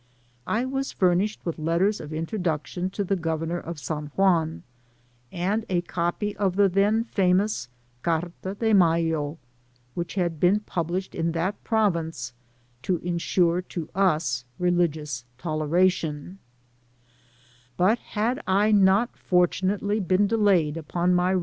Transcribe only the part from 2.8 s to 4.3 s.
to the Gk>vemor of San